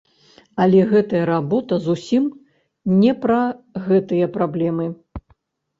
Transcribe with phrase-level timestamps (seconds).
[0.63, 2.23] Але гэтая работа зусім
[3.03, 3.39] не пра
[3.87, 4.91] гэтыя праблемы!